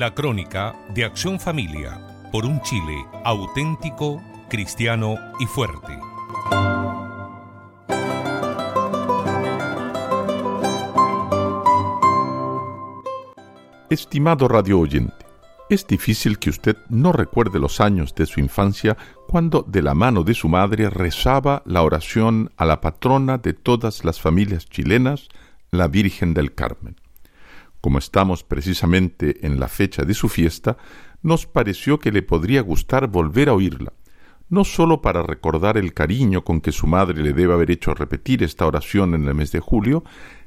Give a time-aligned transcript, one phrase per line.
[0.00, 2.00] La crónica de Acción Familia
[2.32, 5.98] por un Chile auténtico, cristiano y fuerte.
[13.90, 15.26] Estimado radio oyente,
[15.68, 18.96] es difícil que usted no recuerde los años de su infancia
[19.28, 24.02] cuando de la mano de su madre rezaba la oración a la patrona de todas
[24.06, 25.28] las familias chilenas,
[25.70, 26.96] la Virgen del Carmen.
[27.80, 30.76] Como estamos precisamente en la fecha de su fiesta,
[31.22, 33.92] nos pareció que le podría gustar volver a oírla,
[34.48, 38.42] no sólo para recordar el cariño con que su madre le debe haber hecho repetir
[38.42, 40.02] esta oración en el mes de julio,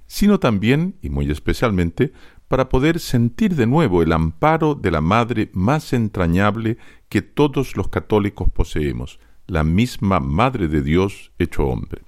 [0.05, 2.11] sino también, y muy especialmente,
[2.47, 6.77] para poder sentir de nuevo el amparo de la madre más entrañable
[7.09, 12.01] que todos los católicos poseemos, la misma Madre de Dios hecho hombre.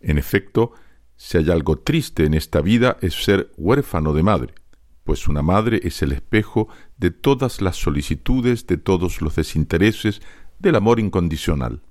[0.00, 0.72] En efecto,
[1.18, 4.54] si hay algo triste en esta vida es ser huérfano de madre,
[5.02, 10.22] pues una madre es el espejo de todas las solicitudes, de todos los desintereses,
[10.60, 11.82] del amor incondicional.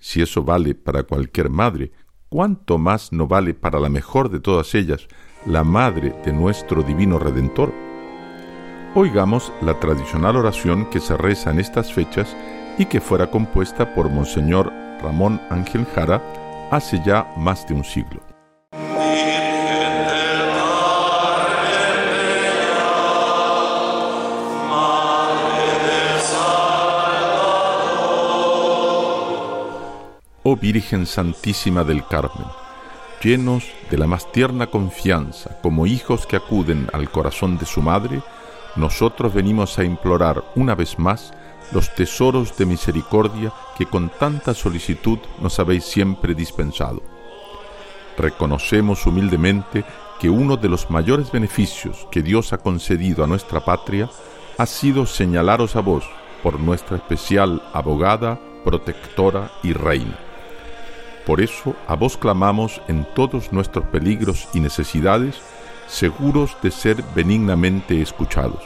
[0.00, 1.92] Si eso vale para cualquier madre,
[2.28, 5.06] ¿cuánto más no vale para la mejor de todas ellas,
[5.46, 7.72] la madre de nuestro divino Redentor?
[8.96, 12.36] Oigamos la tradicional oración que se reza en estas fechas
[12.78, 16.20] y que fuera compuesta por Monseñor Ramón Ángel Jara
[16.72, 18.35] hace ya más de un siglo.
[30.48, 32.46] Oh Virgen Santísima del Carmen,
[33.20, 38.22] llenos de la más tierna confianza, como hijos que acuden al corazón de su madre,
[38.76, 41.34] nosotros venimos a implorar una vez más
[41.72, 47.02] los tesoros de misericordia que con tanta solicitud nos habéis siempre dispensado.
[48.16, 49.84] Reconocemos humildemente
[50.20, 54.08] que uno de los mayores beneficios que Dios ha concedido a nuestra patria
[54.58, 56.04] ha sido señalaros a vos
[56.44, 60.20] por nuestra especial abogada, protectora y reina.
[61.26, 65.40] Por eso a vos clamamos en todos nuestros peligros y necesidades,
[65.88, 68.62] seguros de ser benignamente escuchados.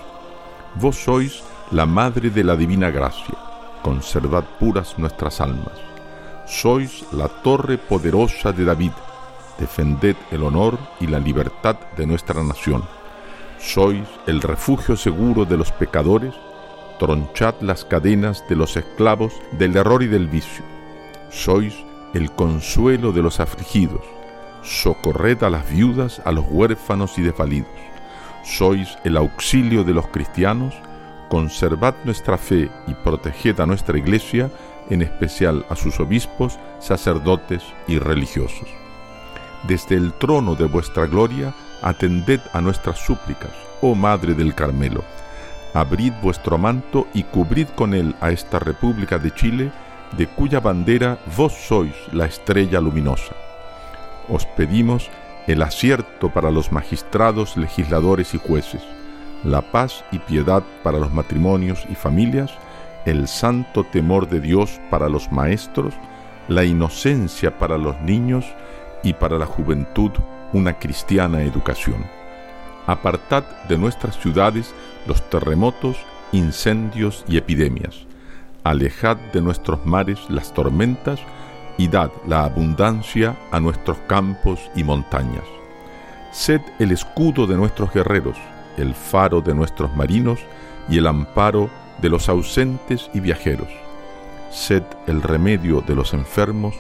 [0.74, 3.34] Vos sois la Madre de la Divina Gracia,
[3.82, 5.72] conservad puras nuestras almas.
[6.46, 8.92] Sois la torre poderosa de David,
[9.58, 12.84] defended el honor y la libertad de nuestra nación.
[13.58, 16.34] Sois el refugio seguro de los pecadores,
[16.98, 20.64] tronchad las cadenas de los esclavos del error y del vicio.
[21.30, 21.74] Sois
[22.14, 24.02] el consuelo de los afligidos,
[24.62, 27.70] socorred a las viudas, a los huérfanos y desvalidos.
[28.44, 30.74] Sois el auxilio de los cristianos,
[31.28, 34.50] conservad nuestra fe y proteged a nuestra iglesia,
[34.88, 38.68] en especial a sus obispos, sacerdotes y religiosos.
[39.68, 45.04] Desde el trono de vuestra gloria, atended a nuestras súplicas, oh Madre del Carmelo.
[45.74, 49.70] Abrid vuestro manto y cubrid con él a esta República de Chile,
[50.16, 53.34] de cuya bandera vos sois la estrella luminosa.
[54.28, 55.10] Os pedimos
[55.46, 58.82] el acierto para los magistrados, legisladores y jueces,
[59.44, 62.52] la paz y piedad para los matrimonios y familias,
[63.06, 65.94] el santo temor de Dios para los maestros,
[66.48, 68.44] la inocencia para los niños
[69.02, 70.10] y para la juventud
[70.52, 72.04] una cristiana educación.
[72.86, 74.74] Apartad de nuestras ciudades
[75.06, 75.96] los terremotos,
[76.32, 78.09] incendios y epidemias
[78.64, 81.20] alejad de nuestros mares las tormentas
[81.78, 85.44] y dad la abundancia a nuestros campos y montañas.
[86.32, 88.36] Sed el escudo de nuestros guerreros,
[88.76, 90.40] el faro de nuestros marinos
[90.88, 93.68] y el amparo de los ausentes y viajeros.
[94.50, 96.74] Sed el remedio de los enfermos,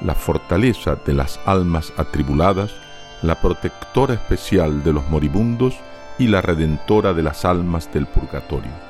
[0.00, 2.72] la fortaleza de las almas atribuladas,
[3.22, 5.74] la protectora especial de los moribundos
[6.18, 8.88] y la redentora de las almas del purgatorio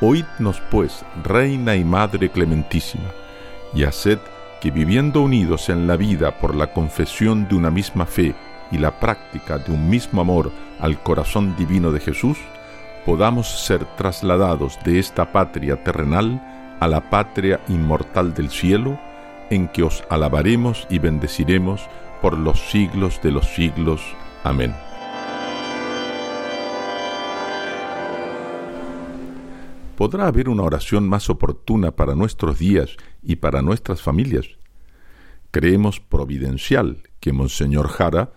[0.00, 3.10] Oídnos pues, Reina y Madre Clementísima,
[3.74, 4.18] y haced
[4.60, 8.34] que viviendo unidos en la vida por la confesión de una misma fe
[8.70, 12.38] y la práctica de un mismo amor al corazón divino de Jesús,
[13.04, 18.98] podamos ser trasladados de esta patria terrenal a la patria inmortal del cielo,
[19.50, 21.88] en que os alabaremos y bendeciremos
[22.20, 24.02] por los siglos de los siglos.
[24.44, 24.87] Amén.
[29.98, 34.46] ¿Podrá haber una oración más oportuna para nuestros días y para nuestras familias?
[35.50, 38.32] Creemos providencial que Monseñor Jara,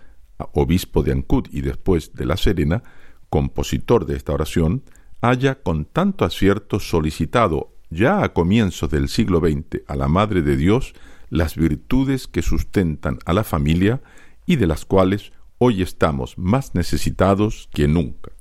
[0.54, 2.82] obispo de Ancud y después de La Serena,
[3.30, 4.82] compositor de esta oración,
[5.20, 10.56] haya con tanto acierto solicitado ya a comienzos del siglo XX a la Madre de
[10.56, 10.94] Dios
[11.30, 14.02] las virtudes que sustentan a la familia
[14.46, 18.32] y de las cuales hoy estamos más necesitados que nunca.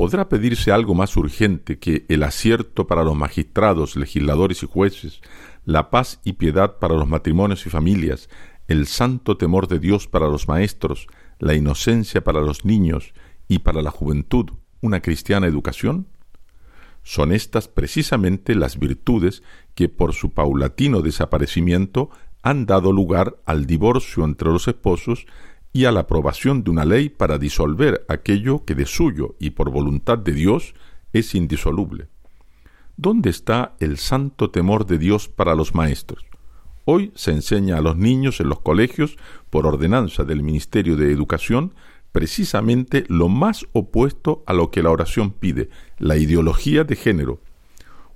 [0.00, 5.20] ¿Podrá pedirse algo más urgente que el acierto para los magistrados, legisladores y jueces,
[5.66, 8.30] la paz y piedad para los matrimonios y familias,
[8.66, 11.06] el santo temor de Dios para los maestros,
[11.38, 13.12] la inocencia para los niños
[13.46, 14.46] y para la juventud,
[14.80, 16.06] una cristiana educación?
[17.02, 19.42] Son estas precisamente las virtudes
[19.74, 22.08] que por su paulatino desaparecimiento
[22.42, 25.26] han dado lugar al divorcio entre los esposos
[25.72, 29.70] y a la aprobación de una ley para disolver aquello que de suyo y por
[29.70, 30.74] voluntad de Dios
[31.12, 32.08] es indisoluble.
[32.96, 36.24] ¿Dónde está el santo temor de Dios para los maestros?
[36.84, 39.16] Hoy se enseña a los niños en los colegios,
[39.48, 41.72] por ordenanza del Ministerio de Educación,
[42.12, 47.40] precisamente lo más opuesto a lo que la oración pide, la ideología de género.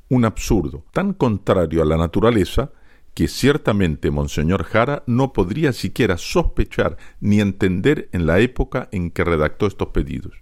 [0.09, 2.73] Un absurdo tan contrario a la naturaleza
[3.14, 9.25] que ciertamente Monseñor Jara no podría siquiera sospechar ni entender en la época en que
[9.25, 10.34] redactó estos pedidos.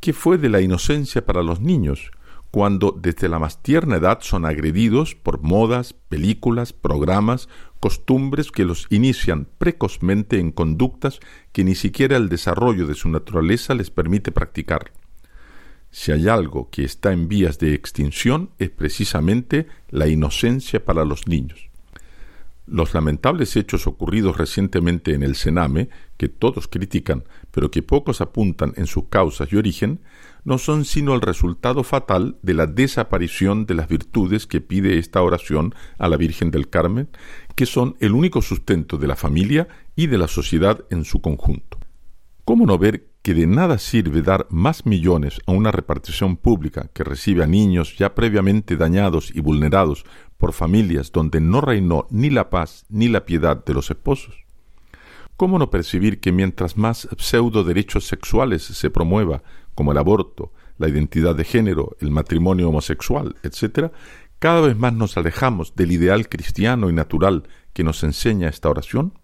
[0.00, 2.10] ¿Qué fue de la inocencia para los niños,
[2.50, 7.48] cuando desde la más tierna edad son agredidos por modas, películas, programas,
[7.80, 11.18] costumbres que los inician precozmente en conductas
[11.50, 14.92] que ni siquiera el desarrollo de su naturaleza les permite practicar?
[15.96, 21.28] Si hay algo que está en vías de extinción es precisamente la inocencia para los
[21.28, 21.70] niños.
[22.66, 28.72] Los lamentables hechos ocurridos recientemente en el Sename, que todos critican, pero que pocos apuntan
[28.76, 30.00] en sus causas y origen,
[30.42, 35.22] no son sino el resultado fatal de la desaparición de las virtudes que pide esta
[35.22, 37.08] oración a la Virgen del Carmen,
[37.54, 41.78] que son el único sustento de la familia y de la sociedad en su conjunto.
[42.44, 47.04] ¿Cómo no ver que de nada sirve dar más millones a una repartición pública que
[47.04, 50.04] recibe a niños ya previamente dañados y vulnerados
[50.36, 54.44] por familias donde no reinó ni la paz ni la piedad de los esposos?
[55.38, 59.42] ¿Cómo no percibir que mientras más pseudo derechos sexuales se promueva,
[59.74, 63.90] como el aborto, la identidad de género, el matrimonio homosexual, etc.,
[64.38, 69.14] cada vez más nos alejamos del ideal cristiano y natural que nos enseña esta oración?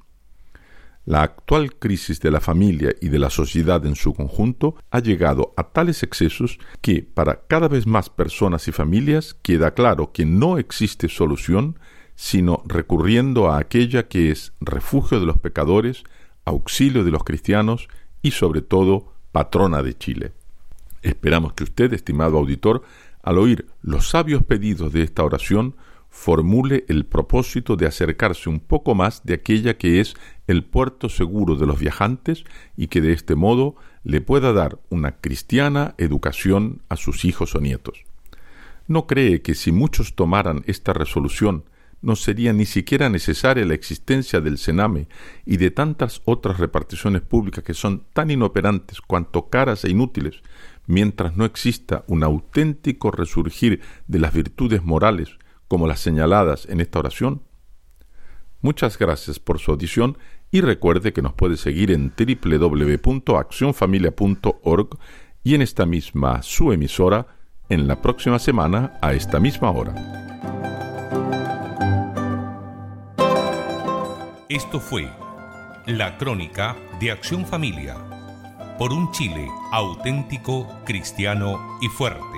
[1.10, 5.52] La actual crisis de la familia y de la sociedad en su conjunto ha llegado
[5.56, 10.56] a tales excesos que para cada vez más personas y familias queda claro que no
[10.56, 11.80] existe solución
[12.14, 16.04] sino recurriendo a aquella que es refugio de los pecadores,
[16.44, 17.88] auxilio de los cristianos
[18.22, 20.32] y sobre todo patrona de Chile.
[21.02, 22.84] Esperamos que usted, estimado auditor,
[23.24, 25.74] al oír los sabios pedidos de esta oración,
[26.10, 30.14] formule el propósito de acercarse un poco más de aquella que es
[30.48, 32.44] el puerto seguro de los viajantes
[32.76, 37.60] y que de este modo le pueda dar una cristiana educación a sus hijos o
[37.60, 38.04] nietos.
[38.88, 41.64] ¿No cree que si muchos tomaran esta resolución
[42.02, 45.06] no sería ni siquiera necesaria la existencia del Sename
[45.44, 50.42] y de tantas otras reparticiones públicas que son tan inoperantes cuanto caras e inútiles,
[50.86, 55.38] mientras no exista un auténtico resurgir de las virtudes morales
[55.70, 57.44] como las señaladas en esta oración?
[58.60, 60.18] Muchas gracias por su audición
[60.50, 64.98] y recuerde que nos puede seguir en www.accionfamilia.org
[65.44, 67.28] y en esta misma su emisora
[67.68, 69.94] en la próxima semana a esta misma hora.
[74.48, 75.08] Esto fue
[75.86, 77.94] la crónica de Acción Familia
[78.76, 82.29] por un Chile auténtico, cristiano y fuerte.